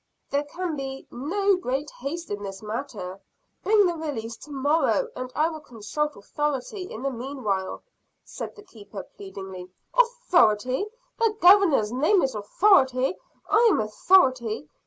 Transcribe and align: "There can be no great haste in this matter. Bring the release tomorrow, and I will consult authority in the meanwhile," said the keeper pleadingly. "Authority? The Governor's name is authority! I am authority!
"There 0.31 0.45
can 0.45 0.75
be 0.75 1.05
no 1.11 1.55
great 1.57 1.91
haste 1.91 2.31
in 2.31 2.41
this 2.41 2.63
matter. 2.63 3.19
Bring 3.61 3.85
the 3.85 3.93
release 3.93 4.35
tomorrow, 4.35 5.09
and 5.15 5.31
I 5.35 5.47
will 5.49 5.59
consult 5.59 6.15
authority 6.15 6.91
in 6.91 7.03
the 7.03 7.11
meanwhile," 7.11 7.83
said 8.25 8.55
the 8.55 8.63
keeper 8.63 9.03
pleadingly. 9.03 9.69
"Authority? 9.93 10.87
The 11.19 11.35
Governor's 11.39 11.91
name 11.91 12.23
is 12.23 12.33
authority! 12.33 13.15
I 13.47 13.67
am 13.71 13.79
authority! 13.79 14.67